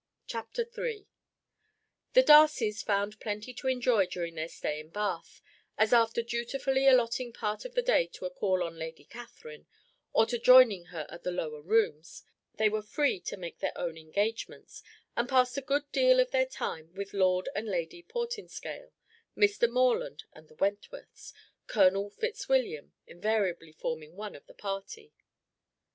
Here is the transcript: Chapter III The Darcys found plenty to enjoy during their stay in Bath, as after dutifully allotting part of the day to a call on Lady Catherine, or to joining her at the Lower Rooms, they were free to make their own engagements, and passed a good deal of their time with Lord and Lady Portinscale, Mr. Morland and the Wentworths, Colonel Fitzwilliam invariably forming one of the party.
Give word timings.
Chapter 0.25 0.63
III 0.63 1.05
The 2.13 2.23
Darcys 2.23 2.83
found 2.83 3.19
plenty 3.19 3.53
to 3.53 3.67
enjoy 3.67 4.07
during 4.07 4.33
their 4.33 4.47
stay 4.47 4.79
in 4.79 4.89
Bath, 4.89 5.43
as 5.77 5.93
after 5.93 6.23
dutifully 6.23 6.87
allotting 6.87 7.31
part 7.31 7.65
of 7.65 7.75
the 7.75 7.83
day 7.83 8.07
to 8.13 8.25
a 8.25 8.31
call 8.31 8.63
on 8.63 8.79
Lady 8.79 9.05
Catherine, 9.05 9.67
or 10.11 10.25
to 10.25 10.39
joining 10.39 10.85
her 10.85 11.05
at 11.09 11.21
the 11.21 11.29
Lower 11.29 11.61
Rooms, 11.61 12.23
they 12.55 12.67
were 12.67 12.81
free 12.81 13.19
to 13.19 13.37
make 13.37 13.59
their 13.59 13.77
own 13.77 13.95
engagements, 13.95 14.81
and 15.15 15.29
passed 15.29 15.55
a 15.59 15.61
good 15.61 15.91
deal 15.91 16.19
of 16.19 16.31
their 16.31 16.47
time 16.47 16.91
with 16.95 17.13
Lord 17.13 17.47
and 17.55 17.67
Lady 17.67 18.01
Portinscale, 18.01 18.91
Mr. 19.37 19.69
Morland 19.69 20.23
and 20.33 20.47
the 20.47 20.55
Wentworths, 20.55 21.31
Colonel 21.67 22.09
Fitzwilliam 22.09 22.91
invariably 23.05 23.71
forming 23.71 24.15
one 24.15 24.33
of 24.33 24.47
the 24.47 24.55
party. 24.55 25.13